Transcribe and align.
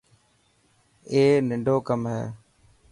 اي 1.11 1.23
ننڊو 1.49 1.75
ڪم 1.87 2.01
هي. 2.13 2.23